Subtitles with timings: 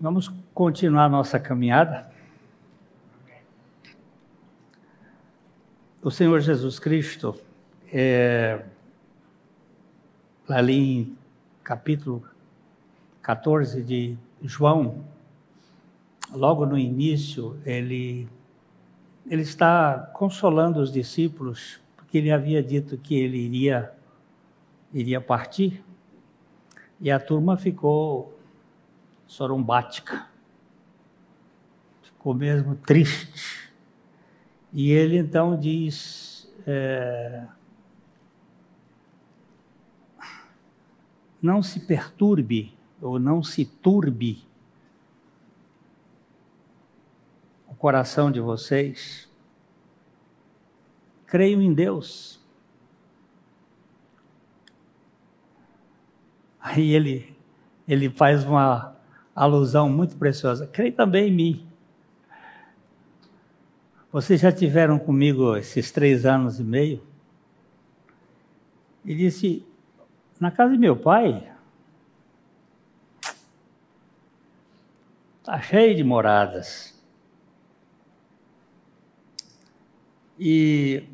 [0.00, 2.08] Vamos continuar nossa caminhada.
[6.00, 7.34] O Senhor Jesus Cristo,
[7.92, 8.62] é,
[10.48, 11.18] ali em
[11.64, 12.22] capítulo
[13.20, 15.04] 14 de João,
[16.30, 18.28] logo no início, ele,
[19.28, 23.92] ele está consolando os discípulos, porque ele havia dito que ele iria,
[24.94, 25.82] iria partir,
[27.00, 28.37] e a turma ficou
[29.28, 30.26] sorumbática.
[32.02, 33.70] Ficou mesmo triste.
[34.72, 37.46] E ele então diz: é,
[41.40, 44.44] não se perturbe ou não se turbe
[47.68, 49.30] o coração de vocês.
[51.26, 52.38] Creio em Deus.
[56.60, 57.36] Aí ele,
[57.86, 58.97] ele faz uma
[59.42, 60.66] alusão muito preciosa.
[60.66, 61.68] Creio também em mim.
[64.10, 67.02] Vocês já tiveram comigo esses três anos e meio?
[69.04, 69.66] E disse:
[70.40, 71.50] na casa de meu pai,
[75.40, 76.98] está cheio de moradas.
[80.38, 81.04] E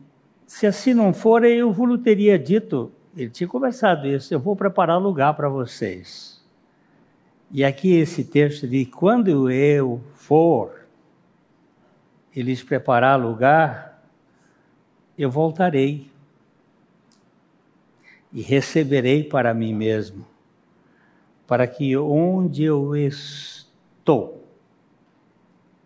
[0.46, 5.00] se assim não for, eu vos teria dito, ele tinha conversado isso, eu vou preparar
[5.00, 6.33] lugar para vocês.
[7.50, 10.86] E aqui esse texto diz: quando eu for
[12.34, 14.02] e lhes preparar lugar,
[15.16, 16.10] eu voltarei
[18.32, 20.26] e receberei para mim mesmo,
[21.46, 24.44] para que onde eu estou,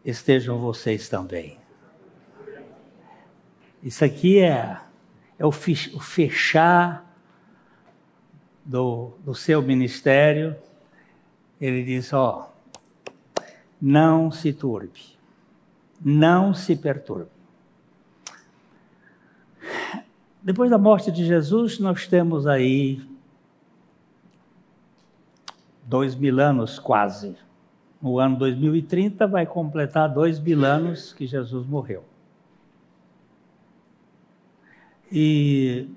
[0.02, 1.58] estejam vocês também.
[3.82, 4.80] Isso aqui é,
[5.38, 7.06] é o, fechar
[8.64, 10.56] do, do seu ministério
[11.60, 12.52] ele diz: ó,
[13.80, 15.16] não se turbe,
[16.00, 17.30] não se perturbe.
[20.42, 23.02] Depois da morte de Jesus, nós temos aí
[25.84, 27.36] dois mil anos quase.
[28.00, 32.04] No ano 2030 vai completar dois mil anos que Jesus morreu.
[35.10, 35.88] E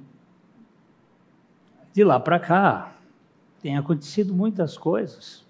[1.93, 2.95] de lá para cá
[3.61, 5.45] tem acontecido muitas coisas.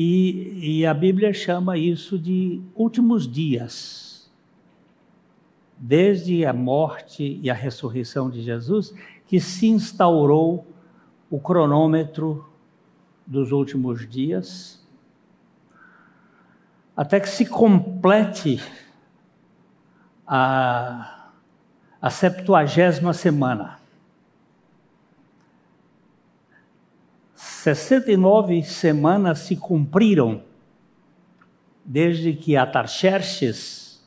[0.00, 4.30] E, e a Bíblia chama isso de últimos dias.
[5.76, 8.94] Desde a morte e a ressurreição de Jesus,
[9.26, 10.64] que se instaurou
[11.28, 12.48] o cronômetro
[13.26, 14.86] dos últimos dias,
[16.96, 18.62] até que se complete
[20.24, 21.32] a,
[22.00, 23.77] a septuagésima semana.
[27.74, 30.42] 69 semanas se cumpriram
[31.84, 34.02] desde que Atarxerxes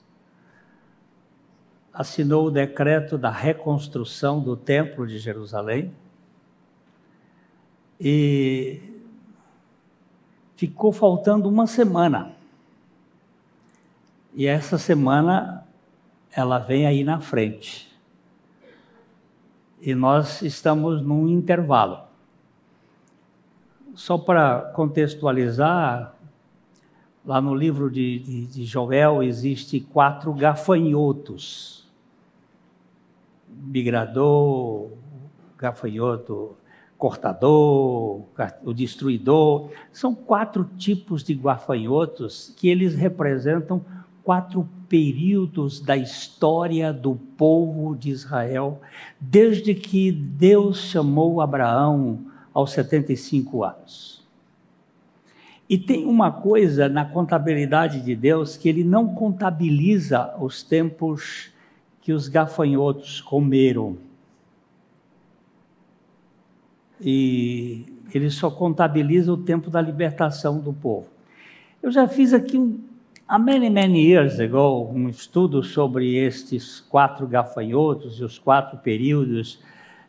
[1.94, 5.94] assinou o decreto da reconstrução do Templo de Jerusalém
[8.00, 8.82] e
[10.56, 12.34] ficou faltando uma semana.
[14.34, 15.68] E essa semana
[16.32, 17.92] ela vem aí na frente.
[19.80, 22.11] E nós estamos num intervalo
[23.96, 26.16] só para contextualizar,
[27.26, 31.90] lá no livro de, de, de Joel existe quatro gafanhotos.
[33.48, 34.92] Migrador,
[35.58, 36.56] gafanhoto
[37.02, 38.22] cortador,
[38.64, 39.72] o destruidor.
[39.92, 43.84] São quatro tipos de gafanhotos que eles representam
[44.24, 48.80] quatro períodos da história do povo de Israel,
[49.20, 54.22] desde que Deus chamou Abraão aos 75 anos.
[55.70, 61.50] E tem uma coisa na contabilidade de Deus que ele não contabiliza os tempos
[62.02, 63.98] que os gafanhotos comeram.
[67.00, 71.08] E ele só contabiliza o tempo da libertação do povo.
[71.82, 72.80] Eu já fiz aqui um,
[73.28, 79.60] há many, many years ago um estudo sobre estes quatro gafanhotos e os quatro períodos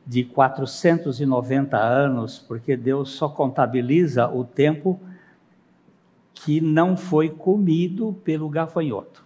[0.06, 5.00] de 490 anos, porque Deus só contabiliza o tempo
[6.34, 9.22] que não foi comido pelo gafanhoto.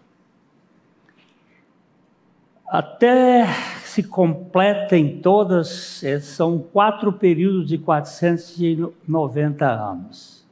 [2.69, 3.47] Até
[3.85, 10.45] se completem todas, eh, são quatro períodos de 490 anos.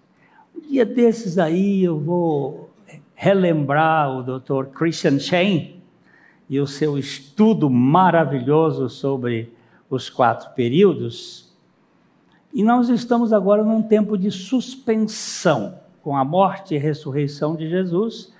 [0.56, 2.70] Um dia desses aí eu vou
[3.14, 4.66] relembrar o Dr.
[4.72, 5.82] Christian Shane
[6.48, 9.52] e o seu estudo maravilhoso sobre
[9.88, 11.52] os quatro períodos,
[12.52, 15.82] e nós estamos agora num tempo de suspensão.
[16.02, 18.30] com a morte e ressurreição de Jesus,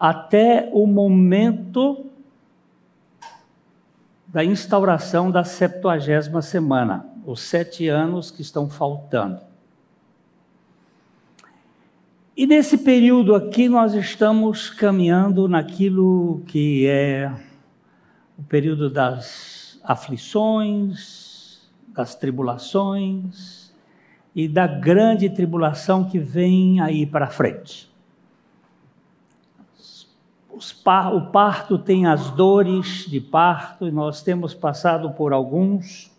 [0.00, 2.06] até o momento
[4.26, 9.38] da instauração da septuagésima semana, os sete anos que estão faltando.
[12.36, 17.32] E nesse período aqui nós estamos caminhando naquilo que é
[18.36, 23.72] o período das aflições, das tribulações
[24.34, 27.92] e da grande tribulação que vem aí para frente.
[31.12, 36.12] o parto tem as dores de parto e nós temos passado por alguns.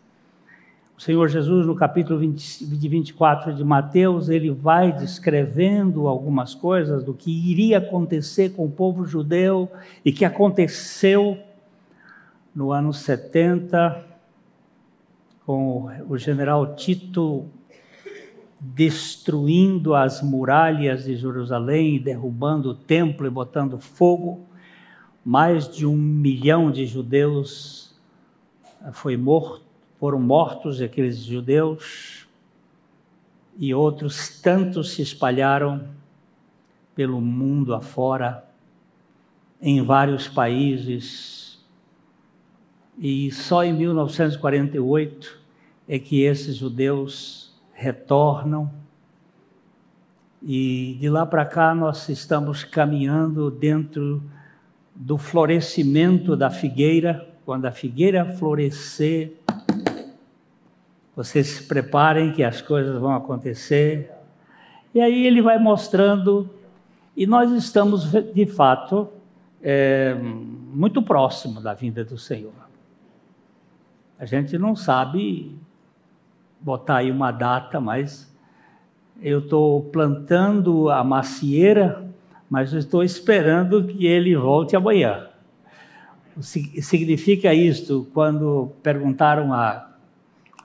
[0.98, 7.14] O Senhor Jesus, no capítulo 20, 24 de Mateus, ele vai descrevendo algumas coisas do
[7.14, 9.70] que iria acontecer com o povo judeu
[10.06, 11.38] e que aconteceu
[12.56, 14.06] no ano 70,
[15.46, 17.46] com o general Tito
[18.60, 24.46] destruindo as muralhas de Jerusalém, derrubando o templo e botando fogo.
[25.24, 27.94] Mais de um milhão de judeus
[28.94, 29.66] foi morto,
[30.00, 32.28] foram mortos aqueles judeus
[33.57, 35.88] e outros tantos se espalharam
[36.96, 38.46] pelo mundo afora,
[39.62, 41.44] em vários países
[42.97, 45.39] e só em 1948
[45.88, 48.71] é que esses judeus retornam.
[50.42, 54.24] E de lá para cá nós estamos caminhando dentro
[54.95, 57.27] do florescimento da figueira.
[57.45, 59.33] Quando a figueira florescer,
[61.15, 64.12] vocês se preparem que as coisas vão acontecer.
[64.94, 66.50] E aí ele vai mostrando,
[67.15, 69.09] e nós estamos de fato
[69.62, 72.65] é, muito próximo da vinda do Senhor.
[74.18, 75.54] A gente não sabe
[76.60, 78.34] botar aí uma data, mas
[79.22, 82.08] eu estou plantando a macieira,
[82.50, 85.28] mas estou esperando que ele volte amanhã.
[86.40, 89.90] Significa isto quando perguntaram a,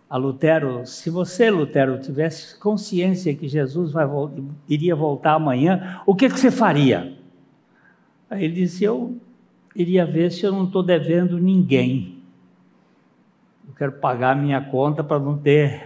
[0.09, 4.07] a Lutero, se você, Lutero, tivesse consciência que Jesus vai,
[4.69, 7.17] iria voltar amanhã, o que, que você faria?
[8.29, 9.17] Aí ele disse, eu
[9.75, 12.20] iria ver se eu não estou devendo ninguém
[13.81, 15.83] quero pagar minha conta para não ter.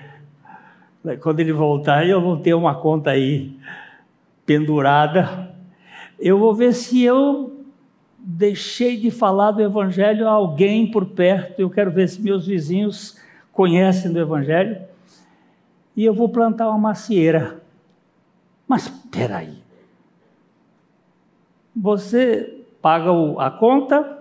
[1.21, 3.57] Quando ele voltar, eu vou ter uma conta aí
[4.45, 5.55] pendurada.
[6.19, 7.65] Eu vou ver se eu
[8.19, 11.61] deixei de falar do Evangelho a alguém por perto.
[11.61, 13.17] Eu quero ver se meus vizinhos
[13.53, 14.77] conhecem do Evangelho.
[15.97, 17.63] E eu vou plantar uma macieira.
[18.67, 19.63] Mas espera aí.
[21.77, 24.19] Você paga a conta,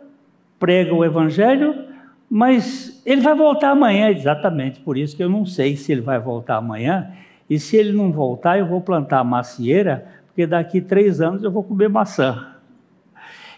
[0.60, 1.92] prega o Evangelho,
[2.30, 6.20] mas ele vai voltar amanhã, exatamente por isso que eu não sei se ele vai
[6.20, 7.12] voltar amanhã.
[7.50, 11.64] E se ele não voltar, eu vou plantar macieira, porque daqui três anos eu vou
[11.64, 12.56] comer maçã.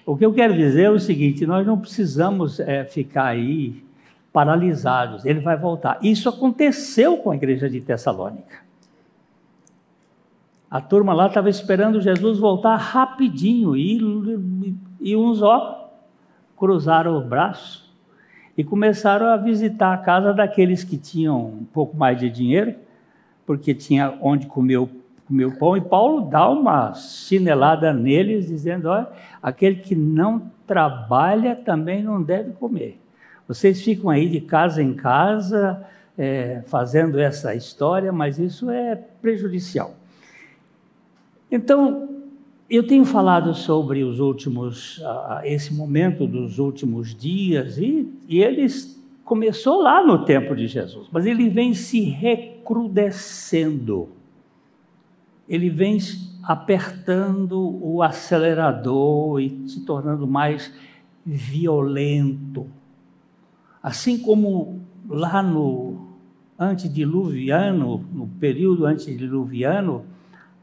[0.05, 3.83] O que eu quero dizer é o seguinte: nós não precisamos é, ficar aí
[4.33, 5.97] paralisados, ele vai voltar.
[6.01, 8.65] Isso aconteceu com a igreja de Tessalônica.
[10.69, 13.97] A turma lá estava esperando Jesus voltar rapidinho e,
[14.99, 15.89] e uns, ó,
[16.57, 17.84] cruzaram o braço
[18.57, 22.75] e começaram a visitar a casa daqueles que tinham um pouco mais de dinheiro,
[23.45, 24.89] porque tinha onde comer o,
[25.27, 25.75] comer o pão.
[25.75, 29.07] E Paulo dá uma chinelada neles, dizendo: olha,
[29.41, 32.99] aquele que não trabalha também não deve comer.
[33.47, 35.85] Vocês ficam aí de casa em casa
[36.17, 39.93] é, fazendo essa história, mas isso é prejudicial.
[41.51, 42.14] Então,
[42.69, 45.01] eu tenho falado sobre os últimos,
[45.43, 51.25] esse momento dos últimos dias e, e eles começou lá no tempo de Jesus, mas
[51.25, 54.09] ele vem se recrudescendo.
[55.47, 55.99] Ele vem
[56.41, 60.73] apertando o acelerador e se tornando mais
[61.23, 62.65] violento.
[63.81, 66.07] Assim como lá no
[66.57, 70.05] antediluviano, no período antediluviano,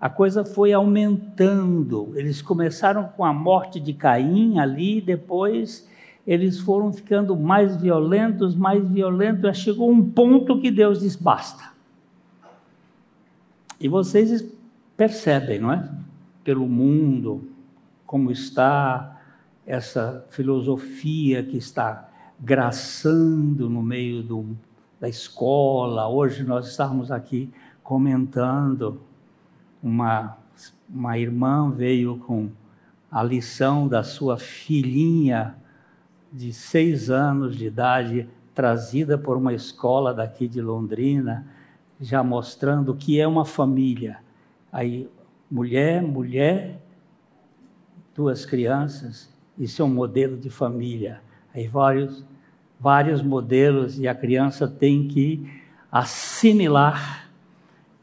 [0.03, 2.13] a coisa foi aumentando.
[2.17, 5.89] Eles começaram com a morte de Caim ali, depois
[6.27, 11.71] eles foram ficando mais violentos, mais violentos, chegou um ponto que Deus diz: basta.
[13.79, 14.45] E vocês
[14.97, 15.89] percebem, não é?
[16.43, 17.49] Pelo mundo,
[18.05, 19.21] como está
[19.65, 22.09] essa filosofia que está
[22.41, 24.47] graçando no meio do,
[25.01, 26.09] da escola.
[26.09, 27.53] Hoje nós estamos aqui
[27.85, 29.01] comentando
[29.83, 30.39] uma,
[30.89, 32.51] uma irmã veio com
[33.11, 35.57] a lição da sua filhinha
[36.33, 41.47] de seis anos de idade, trazida por uma escola daqui de Londrina,
[42.01, 44.19] já mostrando o que é uma família.
[44.73, 45.09] Aí
[45.51, 46.81] mulher, mulher,
[48.15, 51.21] duas crianças, isso é um modelo de família.
[51.55, 52.25] Aí vários,
[52.81, 55.47] vários modelos e a criança tem que
[55.91, 57.22] assimilar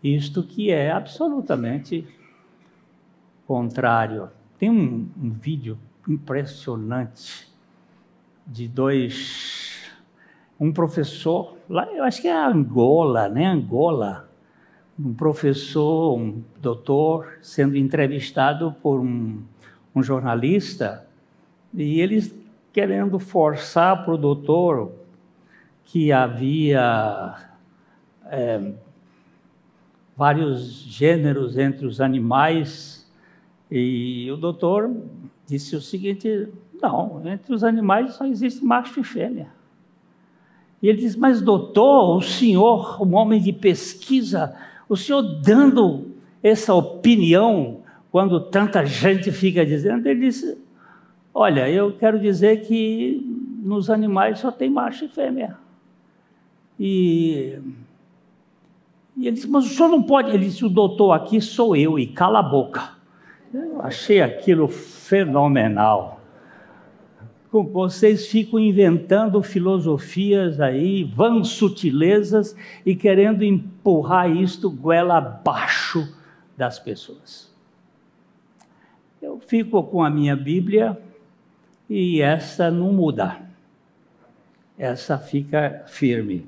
[0.04, 2.08] isto que é absolutamente
[3.46, 4.30] contrário.
[4.58, 5.78] Tem um, um vídeo
[6.08, 7.48] impressionante
[8.46, 9.92] de dois,
[10.60, 13.46] um professor, lá, eu acho que é Angola, né?
[13.46, 14.30] Angola,
[15.00, 19.42] um professor, um doutor, sendo entrevistado por um,
[19.96, 21.06] um jornalista,
[21.74, 22.36] e eles
[22.74, 24.92] querendo forçar para o doutor
[25.86, 27.36] que havia
[28.26, 28.74] é,
[30.20, 33.10] vários gêneros entre os animais,
[33.72, 34.94] e o doutor
[35.48, 36.50] disse o seguinte:
[36.82, 39.48] não, entre os animais só existe macho e fêmea.
[40.84, 44.54] E ele diz: Mas, doutor, o senhor, um homem de pesquisa,
[44.90, 46.12] o senhor dando
[46.44, 47.80] essa opinião,
[48.12, 50.58] quando tanta gente fica dizendo, ele disse:
[51.34, 53.26] Olha, eu quero dizer que
[53.64, 55.58] nos animais só tem macho e fêmea.
[56.78, 57.58] E,
[59.20, 60.30] e ele disse: Mas o senhor não pode.
[60.30, 62.98] Ele disse: O doutor aqui sou eu, e cala a boca.
[63.54, 66.20] Eu achei aquilo fenomenal
[67.52, 76.16] vocês ficam inventando filosofias aí, vãs sutilezas e querendo empurrar isto goela abaixo
[76.56, 77.52] das pessoas.
[79.20, 81.02] Eu fico com a minha Bíblia
[81.90, 83.42] e essa não muda.
[84.78, 86.48] Essa fica firme.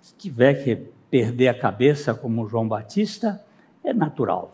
[0.00, 3.42] Se tiver que perder a cabeça como João Batista,
[3.82, 4.52] é natural.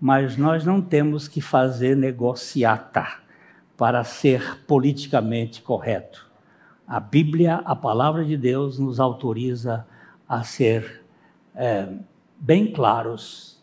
[0.00, 3.06] Mas nós não temos que fazer negociata
[3.76, 6.28] para ser politicamente correto.
[6.86, 9.86] A Bíblia, a palavra de Deus, nos autoriza
[10.28, 11.04] a ser
[11.54, 11.88] é,
[12.38, 13.62] bem claros.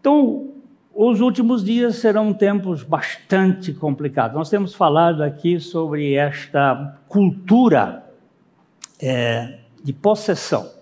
[0.00, 0.52] Então,
[0.94, 4.36] os últimos dias serão tempos bastante complicados.
[4.36, 8.04] Nós temos falado aqui sobre esta cultura
[9.00, 10.79] é, de possessão.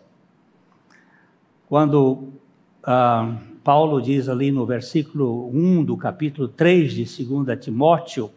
[1.68, 2.32] Quando
[2.82, 8.30] ah, Paulo diz ali no versículo 1 do capítulo 3 de 2 Timóteo,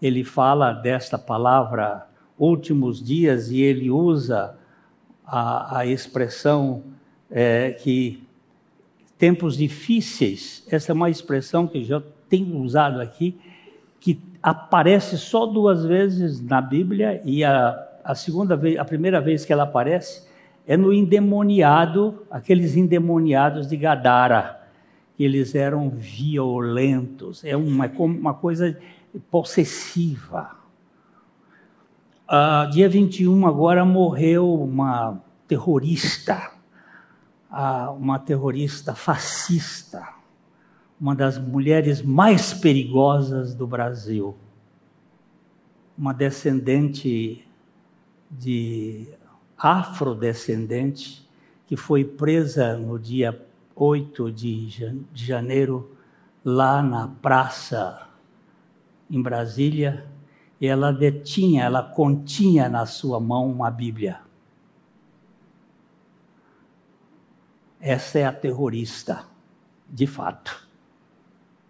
[0.00, 2.06] ele fala desta palavra
[2.38, 4.56] últimos dias e ele usa
[5.26, 6.84] a, a expressão
[7.28, 8.22] é, que
[9.18, 13.36] tempos difíceis, essa é uma expressão que já tenho usado aqui,
[13.98, 19.44] que aparece só duas vezes na Bíblia e a, a segunda vez, a primeira vez
[19.44, 20.30] que ela aparece
[20.72, 24.58] é no endemoniado, aqueles endemoniados de Gadara,
[25.14, 28.80] que eles eram violentos, é uma, uma coisa
[29.30, 30.56] possessiva.
[32.26, 36.52] Uh, dia 21 agora morreu uma terrorista,
[37.50, 40.08] uh, uma terrorista fascista,
[40.98, 44.34] uma das mulheres mais perigosas do Brasil,
[45.98, 47.46] uma descendente
[48.30, 49.20] de
[49.62, 51.30] afrodescendente
[51.68, 55.96] que foi presa no dia 8 de janeiro,
[56.44, 58.08] lá na praça
[59.08, 60.04] em Brasília,
[60.60, 64.20] e ela detinha, ela continha na sua mão uma Bíblia.
[67.80, 69.24] Essa é a terrorista,
[69.88, 70.68] de fato.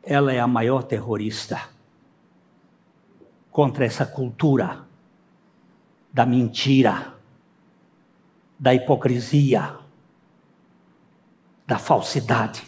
[0.03, 1.69] Ela é a maior terrorista
[3.51, 4.87] contra essa cultura
[6.13, 7.22] da mentira
[8.63, 9.75] da hipocrisia,
[11.67, 12.63] da falsidade.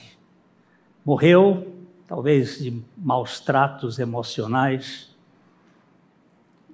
[1.04, 1.72] Morreu,
[2.08, 5.14] talvez de maus tratos emocionais.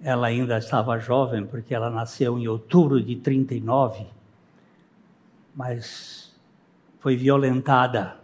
[0.01, 4.07] Ela ainda estava jovem, porque ela nasceu em outubro de 39,
[5.55, 6.35] mas
[6.99, 8.19] foi violentada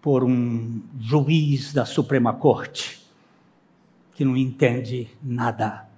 [0.00, 3.04] por um juiz da Suprema Corte
[4.14, 5.88] que não entende nada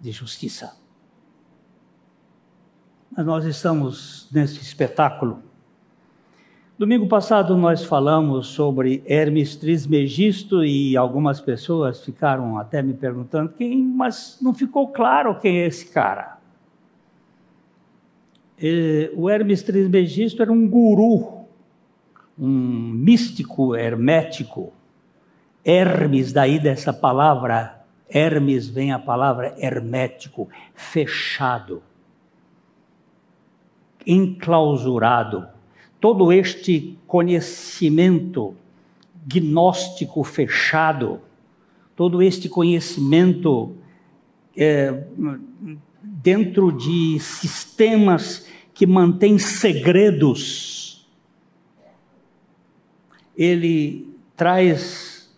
[0.00, 0.85] de justiça.
[3.16, 5.42] Mas nós estamos nesse espetáculo.
[6.78, 13.82] Domingo passado nós falamos sobre Hermes Trismegisto e algumas pessoas ficaram até me perguntando quem,
[13.82, 16.36] mas não ficou claro quem é esse cara.
[19.16, 21.46] O Hermes Trismegisto era um guru,
[22.38, 24.74] um místico hermético.
[25.64, 31.82] Hermes, daí dessa palavra, Hermes vem a palavra hermético, fechado
[34.06, 35.46] enclausurado.
[36.00, 38.54] Todo este conhecimento
[39.26, 41.20] gnóstico fechado,
[41.96, 43.74] todo este conhecimento
[44.56, 45.04] é,
[46.02, 50.76] dentro de sistemas que mantêm segredos.
[53.36, 55.30] ele traz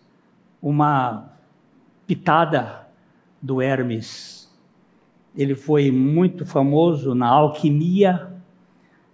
[0.61, 1.33] uma
[2.07, 2.87] pitada
[3.41, 4.49] do Hermes.
[5.35, 8.33] Ele foi muito famoso na alquimia,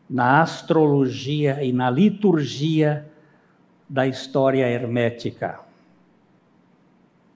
[0.09, 3.05] na astrologia e na liturgia
[3.89, 5.59] da história hermética.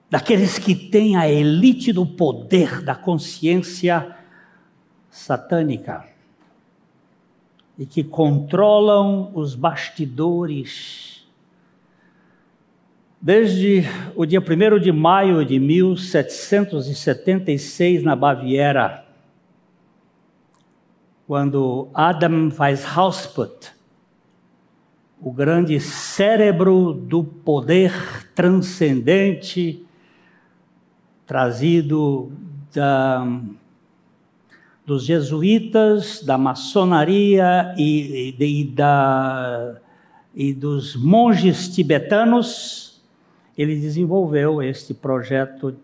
[0.08, 4.16] Daqueles que têm a elite do poder da consciência
[5.08, 6.04] satânica
[7.78, 11.24] e que controlam os bastidores.
[13.20, 13.84] Desde
[14.16, 19.09] o dia 1 de maio de 1776, na Baviera,
[21.30, 23.70] quando Adam Weishausput,
[25.22, 27.92] o grande cérebro do poder
[28.34, 29.86] transcendente,
[31.24, 32.32] trazido
[32.74, 33.24] da
[34.84, 39.76] dos jesuítas, da maçonaria e, e, e, da,
[40.34, 43.00] e dos monges tibetanos,
[43.56, 45.76] ele desenvolveu este projeto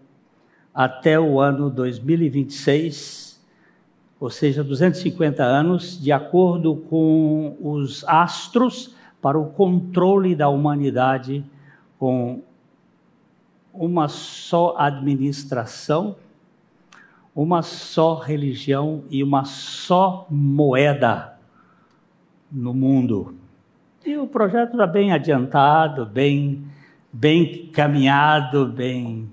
[0.74, 3.25] até o ano 2026,
[4.18, 11.44] ou seja, 250 anos, de acordo com os astros, para o controle da humanidade
[11.98, 12.42] com
[13.72, 16.16] uma só administração
[17.36, 21.34] uma só religião e uma só moeda
[22.50, 23.34] no mundo.
[24.06, 26.64] E o projeto está bem adiantado, bem,
[27.12, 29.28] bem caminhado, bem.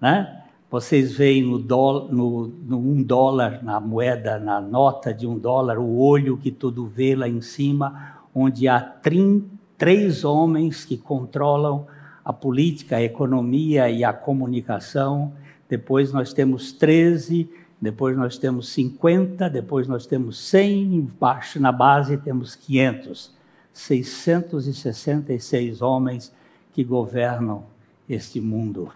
[0.00, 0.39] Né?
[0.70, 5.78] Vocês veem no, do, no, no um dólar, na moeda, na nota de um dólar,
[5.78, 11.86] o olho que tudo vê lá em cima, onde há trim, três homens que controlam
[12.24, 15.32] a política, a economia e a comunicação
[15.70, 17.48] depois nós temos 13,
[17.80, 23.38] depois nós temos 50, depois nós temos 100, embaixo na base temos 500.
[23.72, 26.32] 666 homens
[26.72, 27.62] que governam
[28.08, 28.90] este mundo.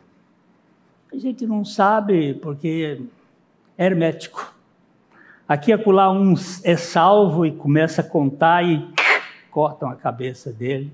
[1.15, 2.99] A gente não sabe porque
[3.79, 4.53] é hermético.
[5.49, 8.85] Aqui acolá um é salvo e começa a contar e
[9.49, 10.93] cortam a cabeça dele.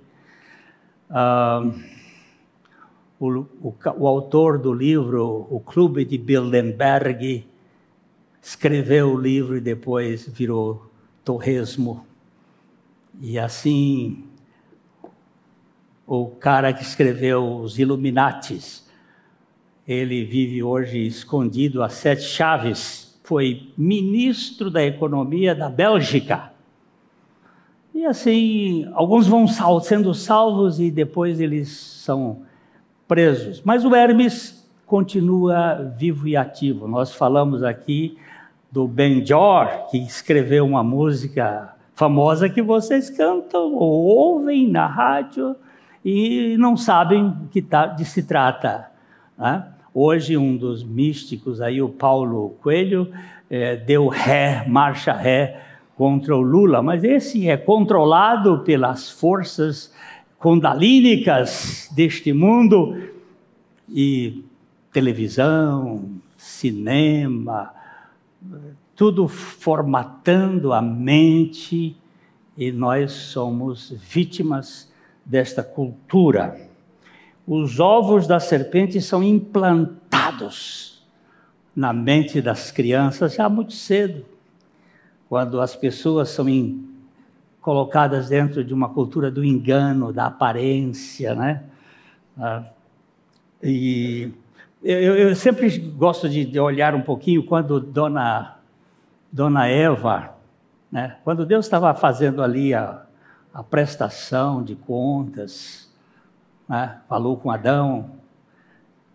[1.08, 1.72] Uh,
[3.18, 3.28] o,
[3.62, 7.48] o, o autor do livro, o Clube de Bilderberg,
[8.42, 10.90] escreveu o livro e depois virou
[11.24, 12.04] torresmo.
[13.18, 14.28] E assim,
[16.06, 18.89] o cara que escreveu os Illuminatis,
[19.92, 26.52] ele vive hoje escondido a sete chaves, foi ministro da economia da Bélgica.
[27.92, 29.46] E assim, alguns vão
[29.80, 32.42] sendo salvos e depois eles são
[33.08, 33.60] presos.
[33.64, 36.86] Mas o Hermes continua vivo e ativo.
[36.86, 38.16] Nós falamos aqui
[38.70, 45.56] do Benjor, que escreveu uma música famosa que vocês cantam ou ouvem na rádio
[46.04, 48.88] e não sabem que tá, de se trata.
[49.36, 49.64] Né?
[49.92, 53.10] Hoje, um dos místicos, aí, o Paulo Coelho,
[53.50, 55.60] é, deu ré, marcha ré
[55.96, 59.92] contra o Lula, mas esse é controlado pelas forças
[60.38, 62.96] condalínicas deste mundo.
[63.88, 64.44] E
[64.92, 67.74] televisão, cinema,
[68.94, 71.96] tudo formatando a mente.
[72.56, 74.88] E nós somos vítimas
[75.26, 76.69] desta cultura.
[77.52, 81.04] Os ovos da serpente são implantados
[81.74, 84.24] na mente das crianças já muito cedo,
[85.28, 86.46] quando as pessoas são
[87.60, 91.64] colocadas dentro de uma cultura do engano, da aparência, né?
[92.38, 92.62] Ah,
[93.60, 94.30] e
[94.80, 98.58] eu, eu, sempre gosto de, olhar um pouquinho quando Dona,
[99.32, 100.36] Dona Eva,
[100.88, 101.16] né?
[101.24, 103.02] quando Deus estava fazendo ali a,
[103.52, 105.89] a prestação de contas,
[106.70, 107.00] né?
[107.08, 108.12] falou com Adão,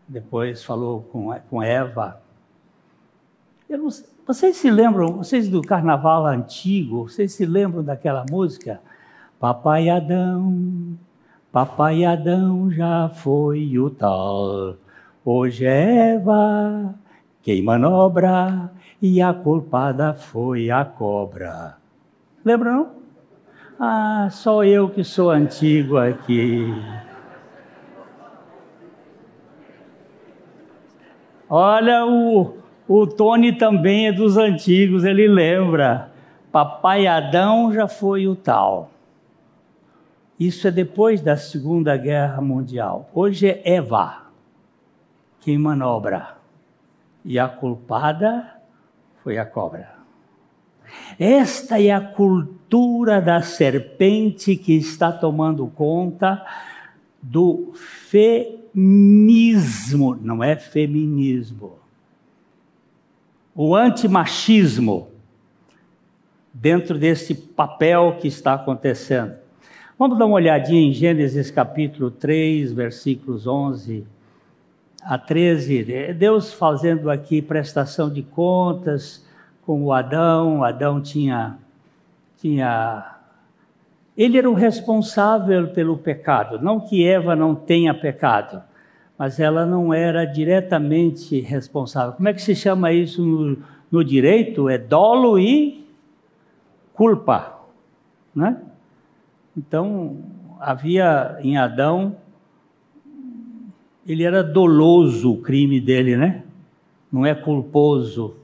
[0.07, 2.21] depois falou com, com Eva.
[3.69, 3.87] Não,
[4.27, 8.81] vocês se lembram, vocês do carnaval antigo, vocês se lembram daquela música?
[9.39, 10.97] Papai Adão,
[11.51, 14.75] Papai Adão já foi o tal,
[15.23, 16.95] hoje é Eva
[17.45, 21.77] quem manobra e a culpada foi a cobra.
[22.43, 22.89] Lembra não?
[23.79, 26.65] Ah, só eu que sou antigo aqui.
[31.49, 36.11] Olha o o Tony também é dos antigos, ele lembra.
[36.51, 38.91] Papai Adão já foi o tal.
[40.39, 43.09] Isso é depois da Segunda Guerra Mundial.
[43.13, 44.25] Hoje é Eva
[45.41, 46.35] quem manobra.
[47.23, 48.51] E a culpada
[49.23, 49.95] foi a cobra.
[51.17, 56.45] Esta é a cultura da serpente que está tomando conta
[57.21, 57.73] do
[58.75, 61.79] feminismo, não é feminismo.
[63.55, 65.07] O antimachismo
[66.53, 69.33] dentro desse papel que está acontecendo.
[69.97, 74.05] Vamos dar uma olhadinha em Gênesis capítulo 3, versículos 11
[75.01, 75.93] a 13.
[75.93, 79.25] É Deus fazendo aqui prestação de contas
[79.65, 80.65] com o Adão.
[80.65, 81.57] Adão tinha,
[82.37, 83.14] tinha.
[84.17, 86.61] Ele era o responsável pelo pecado.
[86.61, 88.63] Não que Eva não tenha pecado,
[89.17, 92.13] mas ela não era diretamente responsável.
[92.13, 93.57] Como é que se chama isso no,
[93.91, 94.69] no direito?
[94.69, 95.85] É dolo e
[96.93, 97.59] culpa,
[98.33, 98.61] né?
[99.57, 100.17] Então,
[100.59, 102.15] havia em Adão,
[104.07, 106.43] ele era doloso o crime dele, né?
[107.11, 108.35] Não é culposo.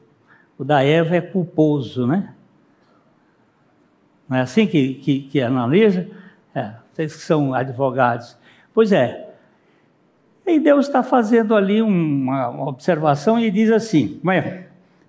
[0.58, 2.34] O da Eva é culposo, né?
[4.32, 6.08] Não é assim que, que, que analisa?
[6.56, 8.38] É, vocês que são advogados.
[8.74, 9.30] Pois é.
[10.48, 14.22] E Deus está fazendo ali uma, observação e diz assim: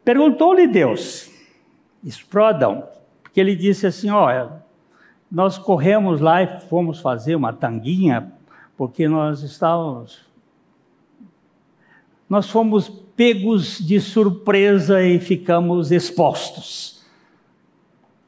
[0.05, 1.31] perguntou-lhe Deus,
[2.03, 2.89] isso para Adão,
[3.33, 4.51] que ele disse assim: olha,
[5.31, 8.33] nós corremos lá e fomos fazer uma tanguinha,
[8.77, 10.27] porque nós estávamos.
[12.29, 16.92] Nós fomos pegos de surpresa e ficamos expostos.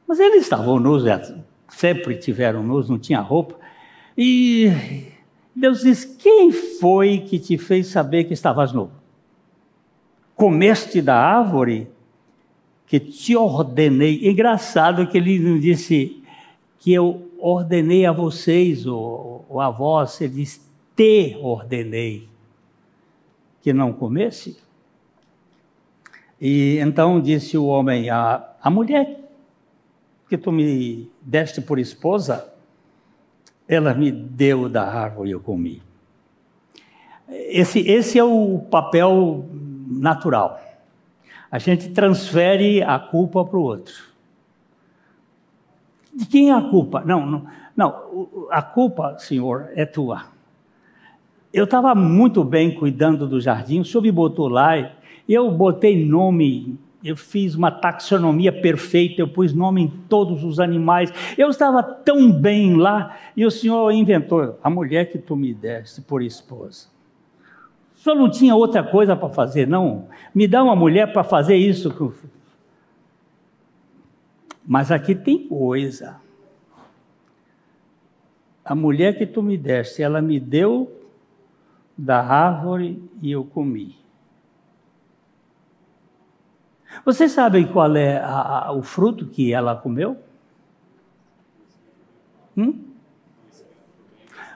[0.07, 1.03] Mas eles estavam nus,
[1.67, 3.55] sempre tiveram nus, não tinha roupa.
[4.17, 4.71] E
[5.55, 8.91] Deus diz: Quem foi que te fez saber que estavas nu?
[10.35, 11.87] Comeste da árvore?
[12.87, 14.27] que te ordenei.
[14.27, 16.21] Engraçado que ele não disse
[16.79, 22.29] que eu ordenei a vocês, ou, ou a vós, ele diz te ordenei
[23.61, 24.57] que não comesse.
[26.39, 29.24] E então disse o homem: a, a mulher
[30.37, 32.53] que tu me deste por esposa,
[33.67, 35.81] ela me deu da árvore e eu comi.
[37.29, 39.45] Esse, esse é o papel
[39.87, 40.65] natural
[41.55, 43.93] a gente transfere a culpa para o outro.
[46.13, 47.01] De quem é a culpa?
[47.05, 50.25] Não, não, não, a culpa, senhor, é tua.
[51.53, 54.73] Eu estava muito bem cuidando do jardim, o senhor me botou lá,
[55.29, 61.13] eu botei nome, eu fiz uma taxonomia perfeita, eu pus nome em todos os animais,
[61.37, 66.01] eu estava tão bem lá, e o senhor inventou a mulher que tu me deste
[66.01, 66.95] por esposa
[68.05, 70.07] senhor não tinha outra coisa para fazer, não?
[70.33, 72.13] Me dá uma mulher para fazer isso.
[74.63, 76.17] Mas aqui tem coisa.
[78.63, 80.91] A mulher que tu me deste, ela me deu
[81.97, 83.95] da árvore e eu comi.
[87.03, 90.17] Vocês sabem qual é a, a, o fruto que ela comeu?
[92.55, 92.85] Hum?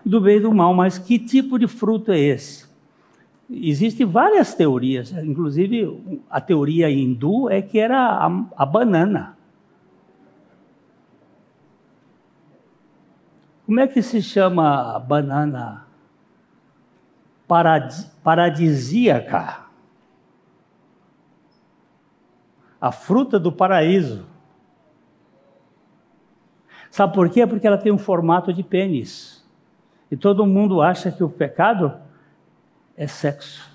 [0.06, 2.67] Do bem e do mal, mas que tipo de fruto é esse?
[3.49, 9.38] Existem várias teorias, inclusive a teoria hindu é que era a, a banana.
[13.65, 15.86] Como é que se chama a banana
[18.23, 19.68] paradisíaca?
[22.80, 24.26] A fruta do paraíso.
[26.89, 27.46] Sabe por quê?
[27.46, 29.46] Porque ela tem um formato de pênis.
[30.10, 31.94] E todo mundo acha que o pecado
[32.98, 33.70] é sexo.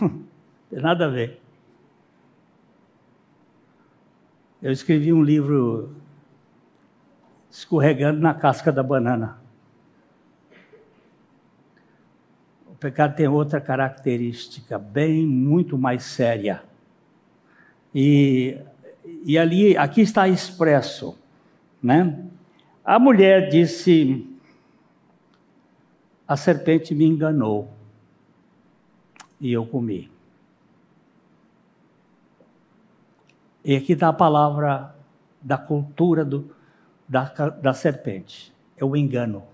[0.00, 0.24] Hum,
[0.68, 1.40] tem nada a ver.
[4.60, 5.94] Eu escrevi um livro
[7.50, 9.43] escorregando na casca da banana.
[12.74, 16.64] O pecado tem outra característica, bem muito mais séria.
[17.94, 18.58] E,
[19.24, 21.16] e ali, aqui está expresso,
[21.80, 22.26] né?
[22.84, 24.28] A mulher disse:
[26.26, 27.72] a serpente me enganou
[29.40, 30.10] e eu comi.
[33.64, 34.96] E aqui está a palavra
[35.40, 36.52] da cultura do,
[37.08, 39.53] da, da serpente: é o engano.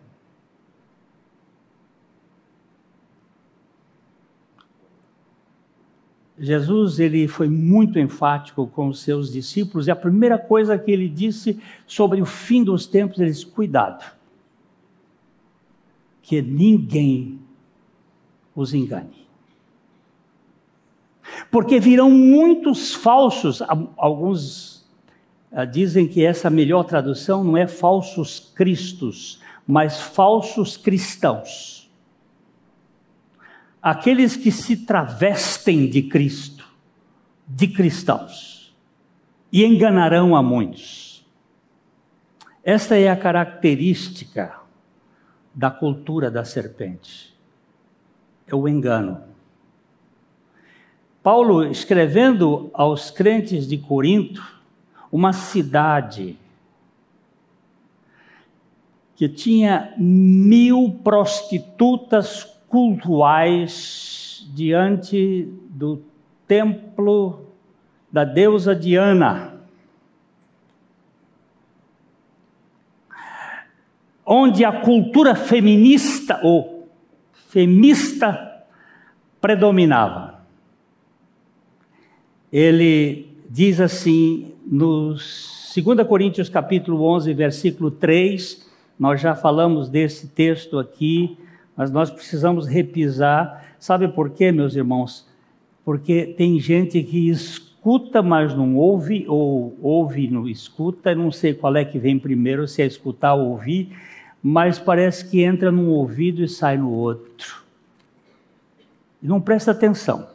[6.40, 11.06] Jesus ele foi muito enfático com os seus discípulos e a primeira coisa que ele
[11.06, 14.18] disse sobre o fim dos tempos, ele disse: cuidado
[16.22, 17.40] que ninguém
[18.54, 19.26] os engane.
[21.50, 23.60] Porque virão muitos falsos,
[23.96, 24.88] alguns
[25.52, 31.79] ah, dizem que essa melhor tradução não é falsos cristos, mas falsos cristãos.
[33.82, 36.68] Aqueles que se travestem de Cristo,
[37.46, 38.76] de cristãos
[39.50, 41.26] e enganarão a muitos.
[42.62, 44.60] Esta é a característica
[45.54, 47.34] da cultura da serpente.
[48.46, 49.22] É o engano.
[51.22, 54.42] Paulo, escrevendo aos crentes de Corinto,
[55.10, 56.38] uma cidade
[59.16, 66.02] que tinha mil prostitutas cultuais diante do
[66.46, 67.46] templo
[68.10, 69.60] da deusa Diana.
[74.24, 76.88] Onde a cultura feminista ou
[77.48, 78.64] femista
[79.40, 80.40] predominava.
[82.52, 90.78] Ele diz assim no 2 Coríntios capítulo 11, versículo 3, nós já falamos desse texto
[90.78, 91.36] aqui,
[91.76, 93.74] mas nós precisamos repisar.
[93.78, 95.26] Sabe por quê, meus irmãos?
[95.84, 101.54] Porque tem gente que escuta, mas não ouve, ou ouve e não escuta, não sei
[101.54, 103.96] qual é que vem primeiro, se é escutar ou ouvir,
[104.42, 107.64] mas parece que entra num ouvido e sai no outro.
[109.22, 110.28] E não presta atenção.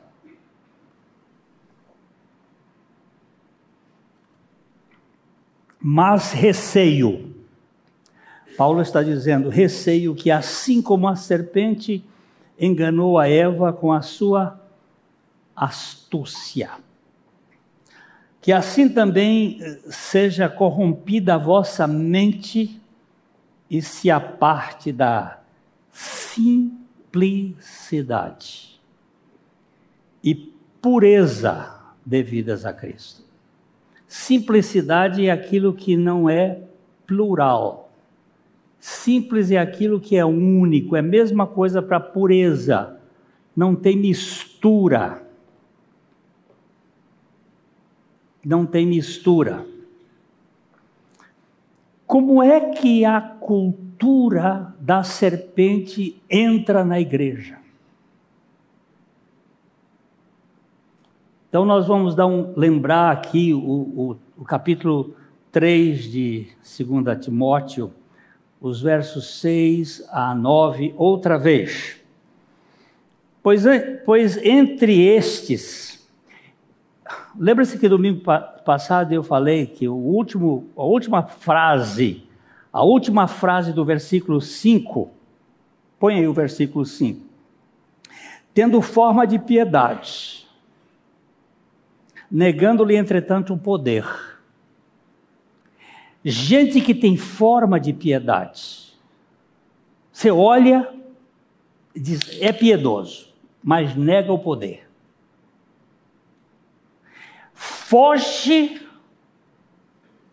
[5.80, 7.35] Mas receio.
[8.58, 12.04] Paulo está dizendo: receio que, assim como a serpente
[12.60, 14.60] enganou a Eva com a sua
[15.56, 16.72] astúcia,
[18.42, 22.82] que assim também eh, seja corrompida a vossa mente
[23.70, 25.40] e se aparte da
[25.92, 28.82] simplicidade
[30.24, 30.36] e
[30.82, 33.24] pureza devidas a Cristo.
[34.08, 36.62] Simplicidade é aquilo que não é
[37.08, 37.85] plural.
[38.86, 43.00] Simples é aquilo que é único, é a mesma coisa para pureza.
[43.56, 45.28] Não tem mistura.
[48.46, 49.66] Não tem mistura.
[52.06, 57.58] Como é que a cultura da serpente entra na igreja?
[61.50, 65.16] Então, nós vamos dar um, lembrar aqui o, o, o capítulo
[65.52, 67.92] 3 de 2 Timóteo,
[68.60, 72.02] os versos 6 a 9, outra vez.
[73.44, 73.64] Pois,
[74.06, 76.10] pois entre estes,
[77.38, 78.22] lembra-se que domingo
[78.66, 82.24] passado eu falei que o último, a última frase,
[82.74, 85.12] a última frase do versículo 5,
[86.00, 87.22] põe aí o versículo 5.
[88.54, 90.48] Tendo forma de piedade,
[92.32, 94.06] negando-lhe, entretanto, o poder.
[96.26, 98.98] Gente que tem forma de piedade.
[100.12, 100.92] Você olha
[101.96, 103.34] diz, é piedoso,
[103.64, 104.90] mas nega o poder.
[107.54, 108.82] Foge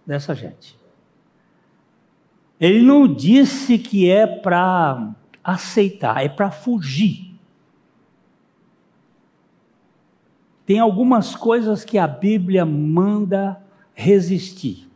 [0.06, 0.76] dessa gente.
[2.58, 7.32] Ele não disse que é para aceitar, é para fugir.
[10.64, 13.60] tem algumas coisas que a Bíblia manda
[13.94, 14.88] resistir.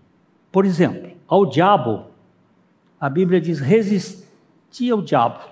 [0.56, 2.06] Por exemplo, ao diabo,
[2.98, 5.44] a Bíblia diz: resistir ao diabo,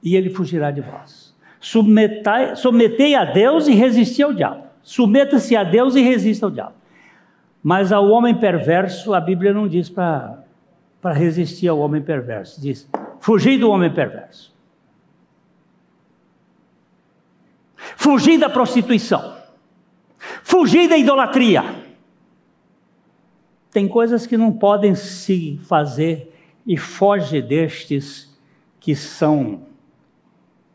[0.00, 1.34] e ele fugirá de vós.
[1.58, 4.62] Submetai, submetei a Deus e resisti ao diabo.
[4.80, 6.74] Submeta-se a Deus e resista ao diabo.
[7.60, 10.44] Mas ao homem perverso, a Bíblia não diz para
[11.12, 14.54] resistir ao homem perverso, diz: fugir do homem perverso.
[17.96, 19.36] Fugir da prostituição.
[20.44, 21.82] Fugir da idolatria.
[23.74, 26.32] Tem coisas que não podem se fazer
[26.64, 28.32] e foge destes
[28.78, 29.62] que são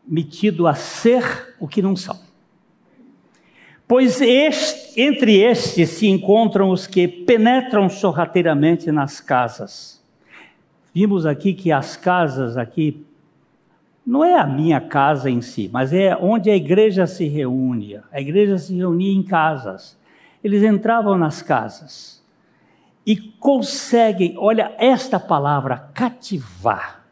[0.05, 2.19] metidos a ser o que não são.
[3.87, 10.03] Pois este, entre estes se encontram os que penetram sorrateiramente nas casas.
[10.93, 13.05] Vimos aqui que as casas aqui
[14.05, 18.03] não é a minha casa em si, mas é onde a igreja se reunia.
[18.11, 19.97] A igreja se reunia em casas.
[20.43, 22.18] Eles entravam nas casas
[23.09, 27.07] e conseguem, olha esta palavra, cativar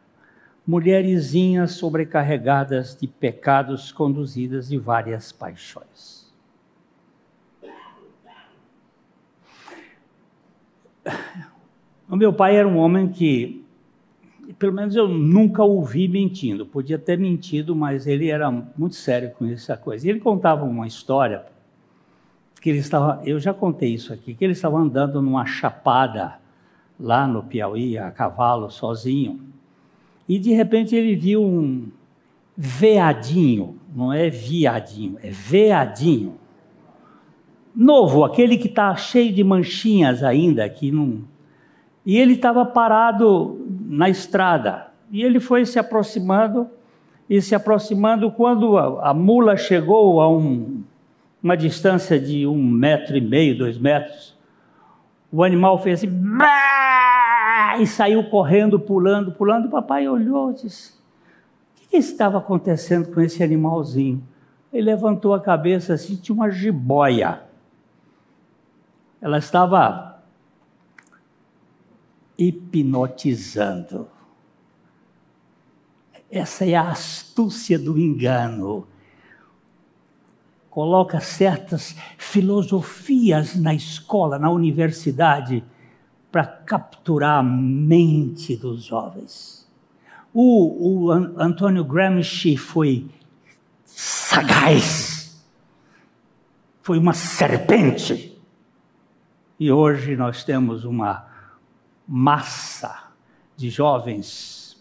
[0.66, 6.32] mulherzinhas sobrecarregadas de pecados, conduzidas de várias paixões.
[12.08, 13.66] O meu pai era um homem que
[14.60, 16.64] pelo menos eu nunca ouvi mentindo.
[16.64, 20.06] Podia ter mentido, mas ele era muito sério com essa coisa.
[20.06, 21.57] E ele contava uma história
[22.60, 26.40] que ele estava, eu já contei isso aqui, que ele estava andando numa chapada
[27.00, 29.40] lá no Piauí, a cavalo, sozinho.
[30.28, 31.90] E de repente ele viu um,
[32.58, 36.36] veadinho, não é viadinho, é veadinho.
[37.76, 41.20] Novo, aquele que está cheio de manchinhas ainda, que não.
[42.04, 44.88] E ele estava parado na estrada.
[45.12, 46.68] E ele foi se aproximando
[47.30, 48.32] e se aproximando.
[48.32, 50.82] Quando a, a mula chegou a um,
[51.42, 54.36] uma distância de um metro e meio, dois metros,
[55.32, 56.10] o animal fez assim,
[57.80, 59.66] e saiu correndo, pulando, pulando.
[59.68, 64.24] O papai olhou e disse: O que estava acontecendo com esse animalzinho?
[64.72, 67.42] Ele levantou a cabeça assim, tinha uma jiboia.
[69.22, 70.24] Ela estava
[72.38, 74.08] hipnotizando.
[76.30, 78.86] Essa é a astúcia do engano
[80.78, 85.64] coloca certas filosofias na escola, na universidade,
[86.32, 89.68] para capturar a mente dos jovens.
[90.32, 93.10] O, o Antônio Gramsci foi
[93.84, 95.44] sagaz,
[96.84, 98.40] foi uma serpente.
[99.60, 101.26] E hoje nós temos uma
[102.08, 103.14] massa
[103.56, 104.78] de jovens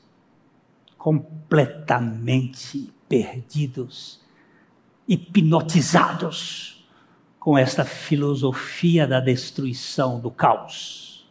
[0.99, 4.26] completamente perdidos
[5.09, 6.87] hipnotizados
[7.38, 11.31] com esta filosofia da destruição, do caos.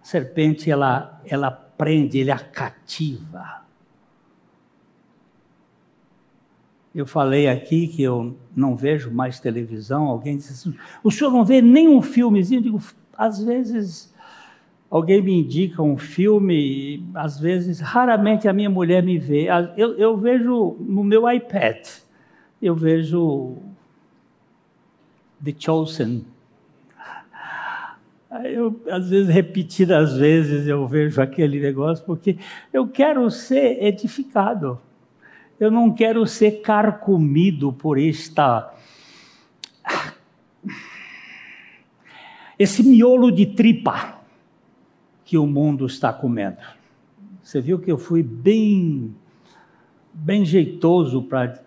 [0.00, 3.64] A serpente, ela, ela prende, ele a cativa.
[6.94, 10.04] Eu falei aqui que eu não vejo mais televisão.
[10.04, 12.60] Alguém disse assim: o senhor não vê nenhum filmezinho?
[12.60, 12.82] Eu digo,
[13.18, 14.14] às vezes
[14.88, 19.48] alguém me indica um filme, às vezes, raramente a minha mulher me vê.
[19.76, 22.03] Eu, eu vejo no meu iPad
[22.64, 23.58] eu vejo
[25.44, 26.24] The Chosen.
[28.44, 32.38] Eu, às vezes, repetidas vezes, eu vejo aquele negócio, porque
[32.72, 34.80] eu quero ser edificado.
[35.60, 38.74] Eu não quero ser carcomido por esta.
[42.58, 44.20] Esse miolo de tripa
[45.22, 46.56] que o mundo está comendo.
[47.42, 49.14] Você viu que eu fui bem,
[50.12, 51.62] bem jeitoso para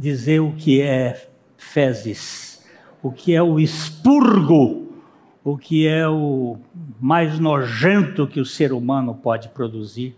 [0.00, 2.66] dizer o que é fezes,
[3.02, 4.88] o que é o expurgo,
[5.44, 6.56] o que é o
[6.98, 10.16] mais nojento que o ser humano pode produzir.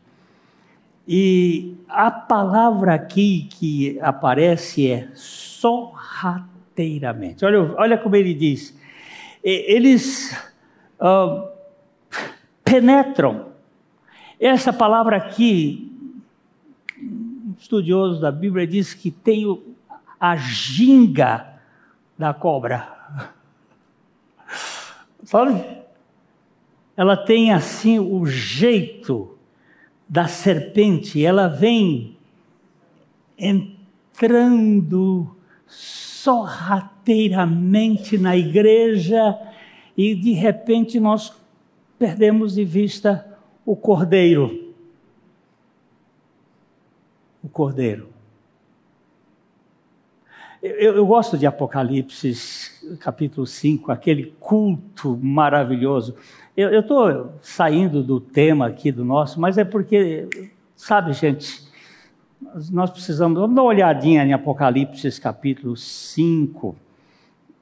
[1.07, 7.45] E a palavra aqui que aparece é sorrateiramente.
[7.45, 8.81] Olha, olha como ele diz.
[9.43, 10.33] Eles
[11.01, 11.49] uh,
[12.65, 13.47] penetram.
[14.39, 15.91] Essa palavra aqui,
[17.01, 19.72] um estudioso da Bíblia diz que tem o,
[20.23, 21.61] a ginga
[22.17, 22.89] da cobra.
[26.97, 29.37] Ela tem assim o jeito
[30.09, 32.17] da serpente, ela vem
[33.37, 39.37] entrando sorrateiramente na igreja
[39.97, 41.37] e de repente nós
[41.99, 44.73] perdemos de vista o cordeiro.
[47.43, 48.12] O cordeiro.
[50.63, 56.15] Eu, eu, gosto de Apocalipse, capítulo 5, aquele culto maravilhoso.
[56.57, 60.29] Eu estou saindo do tema aqui do nosso, mas é porque,
[60.77, 61.67] sabe, gente,
[62.71, 66.77] nós precisamos, vamos dar uma olhadinha em Apocalipse, capítulo 5.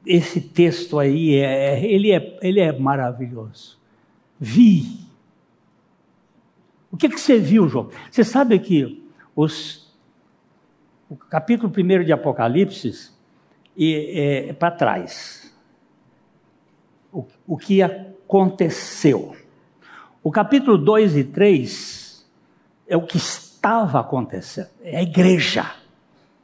[0.04, 3.78] Esse texto aí, é, ele, é, ele é maravilhoso.
[4.38, 5.06] Vi.
[6.92, 7.88] O que, que você viu, João?
[8.10, 9.02] Você sabe que
[9.34, 9.89] os
[11.10, 13.10] o capítulo 1 de Apocalipse
[13.76, 15.52] é, é para trás.
[17.12, 19.34] O, o que aconteceu.
[20.22, 22.30] O capítulo 2 e 3
[22.86, 24.68] é o que estava acontecendo.
[24.82, 25.68] É a igreja.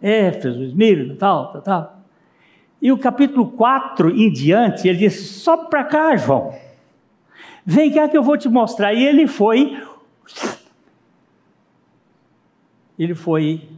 [0.03, 2.03] Éfeso, Esmirna, tal, tal, tal.
[2.83, 6.53] E o capítulo 4 em diante, ele disse: sobe para cá, João.
[7.65, 8.93] Vem cá que eu vou te mostrar.
[8.93, 9.81] E ele foi.
[12.99, 13.77] Ele foi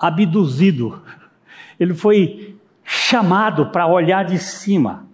[0.00, 1.02] abduzido,
[1.78, 5.06] ele foi chamado para olhar de cima.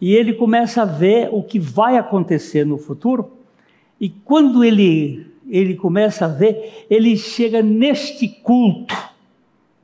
[0.00, 3.32] E ele começa a ver o que vai acontecer no futuro.
[4.00, 8.96] E quando ele, ele começa a ver, ele chega neste culto,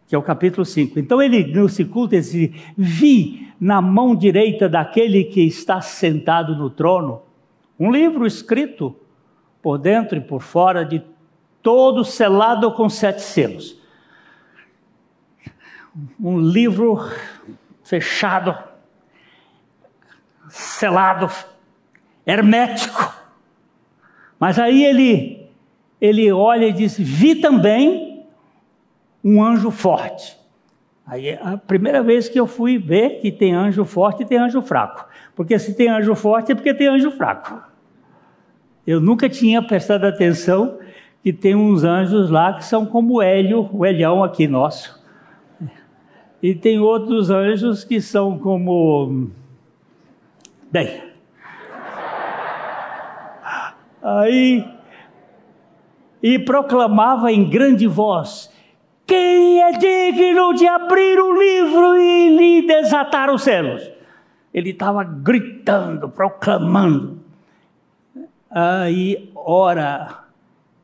[0.06, 0.98] que é o capítulo 5.
[0.98, 6.70] Então ele, nesse culto, ele diz, vi na mão direita daquele que está sentado no
[6.70, 7.22] trono,
[7.78, 8.96] um livro escrito
[9.62, 11.02] por dentro e por fora de
[11.62, 13.77] todo selado com sete selos
[16.20, 17.00] um livro
[17.82, 18.56] fechado,
[20.48, 21.30] selado,
[22.26, 23.14] hermético.
[24.38, 25.48] Mas aí ele,
[26.00, 28.26] ele olha e diz: Vi também
[29.24, 30.38] um anjo forte.
[31.06, 34.38] Aí é a primeira vez que eu fui ver que tem anjo forte e tem
[34.38, 35.06] anjo fraco.
[35.34, 37.62] Porque se tem anjo forte é porque tem anjo fraco.
[38.86, 40.78] Eu nunca tinha prestado atenção
[41.22, 44.97] que tem uns anjos lá que são como o Hélio, o Elião aqui nosso.
[46.42, 49.30] E tem outros anjos que são como.
[50.70, 51.02] Bem.
[54.02, 54.64] Aí.
[56.22, 58.52] E proclamava em grande voz:
[59.06, 63.90] Quem é digno de abrir o livro e lhe desatar os selos?
[64.52, 67.18] Ele estava gritando, proclamando.
[68.50, 70.24] Aí, ora,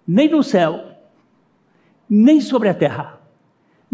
[0.06, 0.84] nem no céu,
[2.08, 3.18] nem sobre a terra,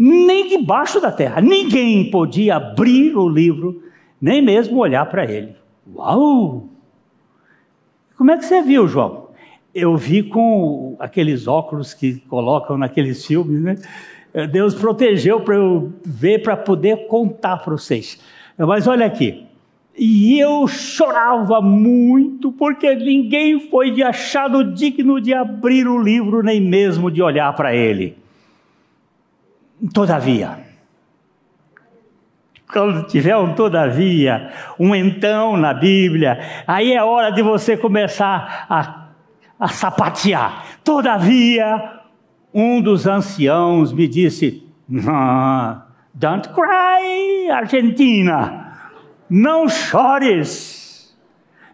[0.03, 3.83] nem debaixo da terra, ninguém podia abrir o livro,
[4.19, 5.55] nem mesmo olhar para ele.
[5.93, 6.67] Uau!
[8.17, 9.27] Como é que você viu, João?
[9.75, 13.75] Eu vi com aqueles óculos que colocam naqueles filmes, né?
[14.51, 18.19] Deus protegeu para eu ver, para poder contar para vocês.
[18.57, 19.45] Mas olha aqui,
[19.95, 27.11] e eu chorava muito, porque ninguém foi achado digno de abrir o livro, nem mesmo
[27.11, 28.20] de olhar para ele.
[29.93, 30.59] Todavia,
[32.71, 39.07] quando tiver um todavia, um então na Bíblia, aí é hora de você começar a,
[39.59, 40.65] a sapatear.
[40.83, 41.99] Todavia,
[42.53, 44.63] um dos anciãos me disse:
[46.13, 48.71] Don't cry, Argentina
[49.31, 50.80] não chores.